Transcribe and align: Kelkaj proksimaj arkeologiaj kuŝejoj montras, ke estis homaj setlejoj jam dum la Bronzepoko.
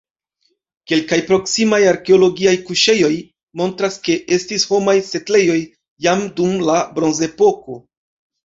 Kelkaj 0.91 1.19
proksimaj 1.31 1.79
arkeologiaj 1.89 2.55
kuŝejoj 2.71 3.11
montras, 3.61 3.99
ke 4.09 4.15
estis 4.39 4.65
homaj 4.73 4.97
setlejoj 5.11 5.61
jam 6.09 6.27
dum 6.41 6.57
la 6.71 6.83
Bronzepoko. 6.97 7.79